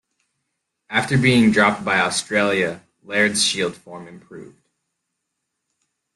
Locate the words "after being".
0.89-1.51